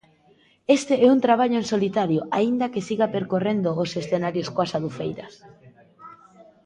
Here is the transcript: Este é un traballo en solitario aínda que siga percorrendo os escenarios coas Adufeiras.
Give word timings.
Este 0.77 0.93
é 1.05 1.07
un 1.15 1.19
traballo 1.25 1.57
en 1.59 1.67
solitario 1.73 2.21
aínda 2.37 2.71
que 2.73 2.85
siga 2.87 3.07
percorrendo 3.15 3.69
os 3.83 3.91
escenarios 4.01 4.47
coas 4.53 4.73
Adufeiras. 4.77 5.33